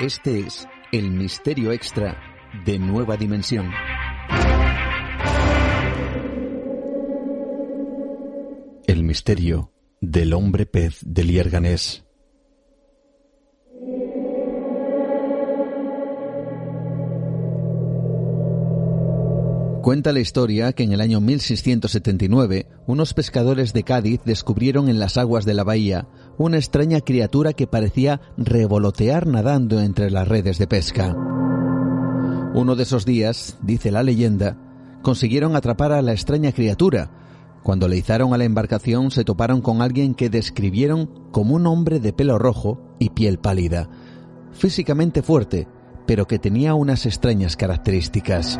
Este 0.00 0.40
es 0.40 0.66
el 0.92 1.10
misterio 1.10 1.72
extra 1.72 2.16
de 2.64 2.78
Nueva 2.78 3.18
Dimensión. 3.18 3.70
El 8.86 9.04
misterio 9.04 9.74
del 10.00 10.32
hombre 10.32 10.64
pez 10.64 11.00
de 11.04 11.22
Lierganés. 11.22 12.02
Cuenta 19.82 20.14
la 20.14 20.20
historia 20.20 20.72
que 20.72 20.82
en 20.82 20.92
el 20.92 21.02
año 21.02 21.20
1679 21.20 22.66
unos 22.90 23.14
pescadores 23.14 23.72
de 23.72 23.84
Cádiz 23.84 24.20
descubrieron 24.24 24.88
en 24.88 24.98
las 24.98 25.16
aguas 25.16 25.44
de 25.44 25.54
la 25.54 25.62
bahía 25.62 26.08
una 26.38 26.56
extraña 26.56 27.00
criatura 27.00 27.52
que 27.52 27.68
parecía 27.68 28.20
revolotear 28.36 29.28
nadando 29.28 29.80
entre 29.80 30.10
las 30.10 30.26
redes 30.26 30.58
de 30.58 30.66
pesca. 30.66 31.14
Uno 32.52 32.74
de 32.74 32.82
esos 32.82 33.06
días, 33.06 33.58
dice 33.62 33.92
la 33.92 34.02
leyenda, 34.02 34.56
consiguieron 35.02 35.54
atrapar 35.54 35.92
a 35.92 36.02
la 36.02 36.10
extraña 36.10 36.50
criatura. 36.50 37.12
Cuando 37.62 37.86
le 37.86 37.96
izaron 37.96 38.34
a 38.34 38.38
la 38.38 38.44
embarcación 38.44 39.12
se 39.12 39.22
toparon 39.22 39.60
con 39.60 39.82
alguien 39.82 40.14
que 40.14 40.28
describieron 40.28 41.28
como 41.30 41.54
un 41.54 41.68
hombre 41.68 42.00
de 42.00 42.12
pelo 42.12 42.40
rojo 42.40 42.80
y 42.98 43.10
piel 43.10 43.38
pálida, 43.38 43.88
físicamente 44.50 45.22
fuerte, 45.22 45.68
pero 46.08 46.26
que 46.26 46.40
tenía 46.40 46.74
unas 46.74 47.06
extrañas 47.06 47.56
características. 47.56 48.58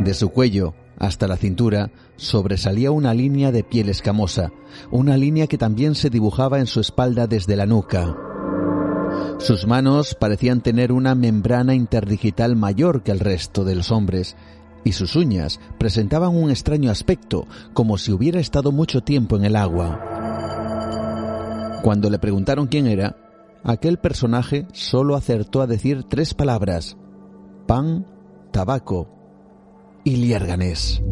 De 0.00 0.14
su 0.14 0.30
cuello 0.30 0.74
hasta 0.98 1.28
la 1.28 1.36
cintura 1.36 1.90
sobresalía 2.16 2.90
una 2.90 3.14
línea 3.14 3.52
de 3.52 3.62
piel 3.62 3.88
escamosa, 3.88 4.52
una 4.90 5.16
línea 5.16 5.46
que 5.46 5.58
también 5.58 5.94
se 5.94 6.10
dibujaba 6.10 6.58
en 6.58 6.66
su 6.66 6.80
espalda 6.80 7.26
desde 7.26 7.56
la 7.56 7.66
nuca. 7.66 8.16
Sus 9.38 9.66
manos 9.66 10.14
parecían 10.14 10.60
tener 10.60 10.92
una 10.92 11.14
membrana 11.14 11.74
interdigital 11.74 12.56
mayor 12.56 13.02
que 13.02 13.12
el 13.12 13.20
resto 13.20 13.64
de 13.64 13.76
los 13.76 13.90
hombres, 13.92 14.36
y 14.84 14.92
sus 14.92 15.16
uñas 15.16 15.60
presentaban 15.78 16.34
un 16.34 16.50
extraño 16.50 16.90
aspecto, 16.90 17.46
como 17.74 17.98
si 17.98 18.12
hubiera 18.12 18.40
estado 18.40 18.72
mucho 18.72 19.02
tiempo 19.02 19.36
en 19.36 19.44
el 19.44 19.56
agua. 19.56 20.00
Cuando 21.82 22.10
le 22.10 22.18
preguntaron 22.18 22.66
quién 22.66 22.86
era, 22.86 23.16
aquel 23.62 23.98
personaje 23.98 24.66
solo 24.72 25.14
acertó 25.14 25.62
a 25.62 25.66
decir 25.66 26.04
tres 26.04 26.34
palabras, 26.34 26.96
pan, 27.66 28.06
tabaco 28.50 29.17
y 30.08 30.16
Liérganes. 30.16 31.02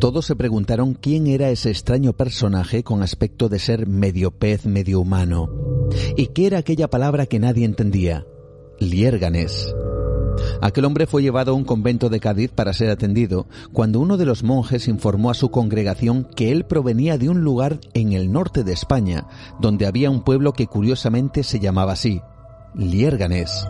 Todos 0.00 0.24
se 0.24 0.34
preguntaron 0.34 0.94
quién 0.94 1.26
era 1.26 1.50
ese 1.50 1.68
extraño 1.68 2.14
personaje 2.14 2.82
con 2.82 3.02
aspecto 3.02 3.50
de 3.50 3.58
ser 3.58 3.86
medio 3.86 4.30
pez, 4.30 4.64
medio 4.64 5.00
humano. 5.00 5.50
¿Y 6.16 6.28
qué 6.28 6.46
era 6.46 6.56
aquella 6.56 6.88
palabra 6.88 7.26
que 7.26 7.38
nadie 7.38 7.66
entendía? 7.66 8.24
Liérganes. 8.80 9.74
Aquel 10.62 10.86
hombre 10.86 11.06
fue 11.06 11.20
llevado 11.20 11.52
a 11.52 11.54
un 11.54 11.64
convento 11.64 12.08
de 12.08 12.18
Cádiz 12.18 12.50
para 12.50 12.72
ser 12.72 12.88
atendido, 12.88 13.46
cuando 13.74 14.00
uno 14.00 14.16
de 14.16 14.24
los 14.24 14.42
monjes 14.42 14.88
informó 14.88 15.30
a 15.30 15.34
su 15.34 15.50
congregación 15.50 16.24
que 16.34 16.50
él 16.50 16.64
provenía 16.64 17.18
de 17.18 17.28
un 17.28 17.42
lugar 17.42 17.78
en 17.92 18.14
el 18.14 18.32
norte 18.32 18.64
de 18.64 18.72
España, 18.72 19.26
donde 19.60 19.84
había 19.84 20.08
un 20.08 20.24
pueblo 20.24 20.54
que 20.54 20.66
curiosamente 20.66 21.42
se 21.42 21.60
llamaba 21.60 21.92
así, 21.92 22.22
Liérganes. 22.74 23.66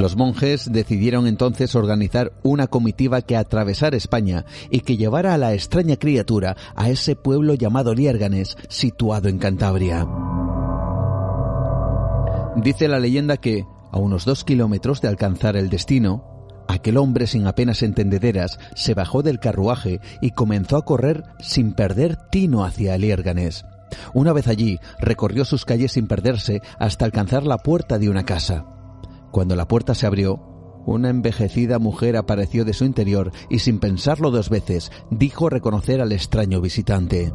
Los 0.00 0.16
monjes 0.16 0.72
decidieron 0.72 1.26
entonces 1.26 1.74
organizar 1.74 2.32
una 2.42 2.68
comitiva 2.68 3.20
que 3.20 3.36
atravesara 3.36 3.98
España 3.98 4.46
y 4.70 4.80
que 4.80 4.96
llevara 4.96 5.34
a 5.34 5.38
la 5.38 5.52
extraña 5.52 5.96
criatura 5.96 6.56
a 6.74 6.88
ese 6.88 7.16
pueblo 7.16 7.52
llamado 7.52 7.92
Liérganes, 7.92 8.56
situado 8.70 9.28
en 9.28 9.36
Cantabria. 9.36 10.08
Dice 12.56 12.88
la 12.88 12.98
leyenda 12.98 13.36
que, 13.36 13.66
a 13.92 13.98
unos 13.98 14.24
dos 14.24 14.42
kilómetros 14.42 15.02
de 15.02 15.08
alcanzar 15.08 15.58
el 15.58 15.68
destino, 15.68 16.24
aquel 16.66 16.96
hombre 16.96 17.26
sin 17.26 17.46
apenas 17.46 17.82
entendederas 17.82 18.58
se 18.74 18.94
bajó 18.94 19.22
del 19.22 19.38
carruaje 19.38 20.00
y 20.22 20.30
comenzó 20.30 20.78
a 20.78 20.84
correr 20.86 21.24
sin 21.40 21.74
perder 21.74 22.16
tino 22.30 22.64
hacia 22.64 22.96
Liérganes. 22.96 23.66
Una 24.14 24.32
vez 24.32 24.48
allí, 24.48 24.78
recorrió 24.98 25.44
sus 25.44 25.66
calles 25.66 25.92
sin 25.92 26.06
perderse 26.06 26.62
hasta 26.78 27.04
alcanzar 27.04 27.44
la 27.44 27.58
puerta 27.58 27.98
de 27.98 28.08
una 28.08 28.24
casa. 28.24 28.64
Cuando 29.30 29.56
la 29.56 29.68
puerta 29.68 29.94
se 29.94 30.06
abrió, 30.06 30.40
una 30.86 31.10
envejecida 31.10 31.78
mujer 31.78 32.16
apareció 32.16 32.64
de 32.64 32.72
su 32.72 32.84
interior 32.84 33.32
y 33.48 33.60
sin 33.60 33.78
pensarlo 33.78 34.30
dos 34.30 34.48
veces 34.48 34.90
dijo 35.10 35.48
reconocer 35.48 36.00
al 36.00 36.12
extraño 36.12 36.60
visitante. 36.60 37.32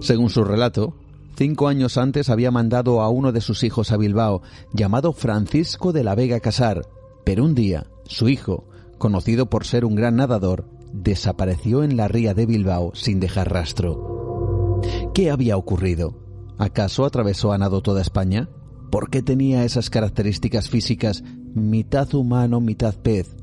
Según 0.00 0.30
su 0.30 0.44
relato, 0.44 0.94
cinco 1.36 1.68
años 1.68 1.96
antes 1.96 2.28
había 2.28 2.50
mandado 2.50 3.00
a 3.00 3.08
uno 3.08 3.32
de 3.32 3.40
sus 3.40 3.62
hijos 3.62 3.92
a 3.92 3.96
Bilbao, 3.96 4.42
llamado 4.72 5.12
Francisco 5.12 5.92
de 5.92 6.04
la 6.04 6.14
Vega 6.14 6.40
Casar, 6.40 6.82
pero 7.24 7.44
un 7.44 7.54
día 7.54 7.86
su 8.04 8.28
hijo, 8.28 8.64
conocido 8.98 9.46
por 9.46 9.64
ser 9.64 9.84
un 9.84 9.94
gran 9.94 10.16
nadador, 10.16 10.66
desapareció 10.92 11.84
en 11.84 11.96
la 11.96 12.08
ría 12.08 12.34
de 12.34 12.46
Bilbao 12.46 12.92
sin 12.94 13.20
dejar 13.20 13.52
rastro. 13.52 14.80
¿Qué 15.14 15.30
había 15.30 15.56
ocurrido? 15.56 16.14
¿Acaso 16.58 17.04
atravesó 17.04 17.52
a 17.52 17.58
nado 17.58 17.80
toda 17.80 18.02
España? 18.02 18.48
¿Por 18.90 19.08
qué 19.10 19.22
tenía 19.22 19.64
esas 19.64 19.88
características 19.90 20.68
físicas 20.68 21.22
mitad 21.54 22.12
humano, 22.14 22.60
mitad 22.60 22.94
pez? 22.94 23.36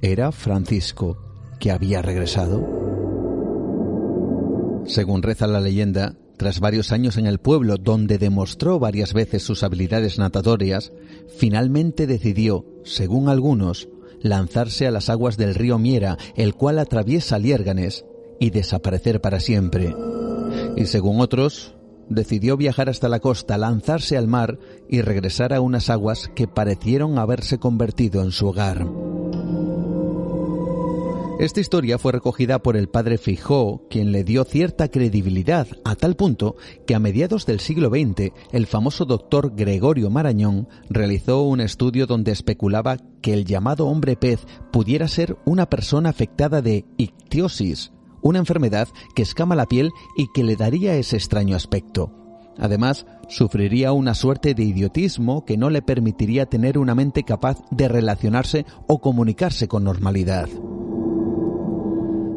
¿Era 0.00 0.30
Francisco 0.32 1.18
que 1.58 1.70
había 1.70 2.02
regresado? 2.02 2.64
Según 4.86 5.22
reza 5.22 5.46
la 5.48 5.60
leyenda, 5.60 6.16
tras 6.36 6.60
varios 6.60 6.92
años 6.92 7.16
en 7.16 7.26
el 7.26 7.38
pueblo 7.38 7.76
donde 7.76 8.18
demostró 8.18 8.78
varias 8.78 9.14
veces 9.14 9.42
sus 9.42 9.62
habilidades 9.62 10.18
natatorias, 10.18 10.92
finalmente 11.36 12.06
decidió, 12.06 12.64
según 12.84 13.28
algunos, 13.28 13.88
lanzarse 14.20 14.86
a 14.86 14.90
las 14.90 15.08
aguas 15.08 15.36
del 15.36 15.54
río 15.54 15.78
Miera, 15.78 16.18
el 16.36 16.54
cual 16.54 16.78
atraviesa 16.78 17.38
Liérganes, 17.38 18.04
y 18.38 18.50
desaparecer 18.50 19.20
para 19.20 19.40
siempre. 19.40 19.96
Y 20.76 20.86
según 20.86 21.20
otros, 21.20 21.75
decidió 22.08 22.56
viajar 22.56 22.88
hasta 22.88 23.08
la 23.08 23.20
costa, 23.20 23.58
lanzarse 23.58 24.16
al 24.16 24.28
mar 24.28 24.58
y 24.88 25.00
regresar 25.00 25.52
a 25.52 25.60
unas 25.60 25.90
aguas 25.90 26.30
que 26.34 26.48
parecieron 26.48 27.18
haberse 27.18 27.58
convertido 27.58 28.22
en 28.22 28.32
su 28.32 28.48
hogar. 28.48 28.86
Esta 31.38 31.60
historia 31.60 31.98
fue 31.98 32.12
recogida 32.12 32.62
por 32.62 32.78
el 32.78 32.88
padre 32.88 33.18
Fijó, 33.18 33.82
quien 33.90 34.10
le 34.10 34.24
dio 34.24 34.44
cierta 34.44 34.88
credibilidad 34.88 35.68
a 35.84 35.94
tal 35.94 36.16
punto 36.16 36.56
que 36.86 36.94
a 36.94 36.98
mediados 36.98 37.44
del 37.44 37.60
siglo 37.60 37.90
XX 37.90 38.32
el 38.52 38.66
famoso 38.66 39.04
doctor 39.04 39.52
Gregorio 39.54 40.08
Marañón 40.08 40.66
realizó 40.88 41.42
un 41.42 41.60
estudio 41.60 42.06
donde 42.06 42.32
especulaba 42.32 42.96
que 43.20 43.34
el 43.34 43.44
llamado 43.44 43.86
hombre 43.86 44.16
pez 44.16 44.46
pudiera 44.72 45.08
ser 45.08 45.36
una 45.44 45.68
persona 45.68 46.08
afectada 46.08 46.62
de 46.62 46.86
ictiosis, 46.96 47.92
una 48.22 48.38
enfermedad 48.38 48.88
que 49.14 49.22
escama 49.22 49.54
la 49.54 49.66
piel 49.66 49.92
y 50.16 50.28
que 50.32 50.44
le 50.44 50.56
daría 50.56 50.96
ese 50.96 51.16
extraño 51.16 51.56
aspecto. 51.56 52.12
Además, 52.58 53.06
sufriría 53.28 53.92
una 53.92 54.14
suerte 54.14 54.54
de 54.54 54.64
idiotismo 54.64 55.44
que 55.44 55.56
no 55.56 55.68
le 55.68 55.82
permitiría 55.82 56.46
tener 56.46 56.78
una 56.78 56.94
mente 56.94 57.22
capaz 57.22 57.62
de 57.70 57.88
relacionarse 57.88 58.64
o 58.86 59.00
comunicarse 59.00 59.68
con 59.68 59.84
normalidad. 59.84 60.48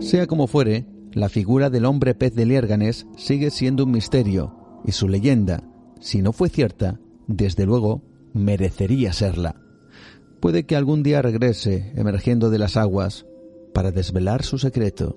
Sea 0.00 0.26
como 0.26 0.46
fuere, 0.46 0.86
la 1.12 1.28
figura 1.28 1.70
del 1.70 1.84
hombre 1.84 2.14
pez 2.14 2.34
de 2.34 2.46
Liérganes 2.46 3.06
sigue 3.16 3.50
siendo 3.50 3.84
un 3.84 3.92
misterio, 3.92 4.80
y 4.84 4.92
su 4.92 5.08
leyenda, 5.08 5.64
si 6.00 6.22
no 6.22 6.32
fue 6.32 6.48
cierta, 6.48 7.00
desde 7.26 7.66
luego 7.66 8.02
merecería 8.32 9.12
serla. 9.12 9.56
Puede 10.40 10.66
que 10.66 10.76
algún 10.76 11.02
día 11.02 11.22
regrese, 11.22 11.92
emergiendo 11.96 12.50
de 12.50 12.58
las 12.58 12.76
aguas, 12.76 13.26
para 13.72 13.92
desvelar 13.92 14.42
su 14.42 14.58
secreto. 14.58 15.16